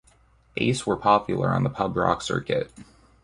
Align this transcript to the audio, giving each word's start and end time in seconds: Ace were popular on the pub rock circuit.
Ace 0.57 0.87
were 0.87 0.97
popular 0.97 1.49
on 1.51 1.61
the 1.63 1.69
pub 1.69 1.95
rock 1.95 2.23
circuit. 2.23 2.71